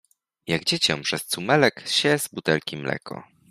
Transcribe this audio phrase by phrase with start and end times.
[0.47, 3.23] Jak dziecię przez cumelek ssie z butelki mleko